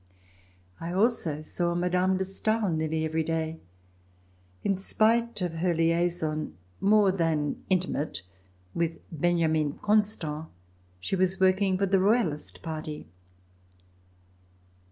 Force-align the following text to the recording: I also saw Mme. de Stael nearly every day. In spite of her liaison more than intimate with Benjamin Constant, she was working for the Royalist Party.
I 0.79 0.93
also 0.93 1.43
saw 1.43 1.75
Mme. 1.75 2.17
de 2.17 2.25
Stael 2.25 2.69
nearly 2.69 3.05
every 3.05 3.21
day. 3.21 3.59
In 4.63 4.75
spite 4.79 5.43
of 5.43 5.53
her 5.53 5.75
liaison 5.75 6.57
more 6.79 7.11
than 7.11 7.63
intimate 7.69 8.23
with 8.73 8.97
Benjamin 9.11 9.77
Constant, 9.77 10.47
she 10.99 11.15
was 11.15 11.39
working 11.39 11.77
for 11.77 11.85
the 11.85 11.99
Royalist 11.99 12.63
Party. 12.63 13.05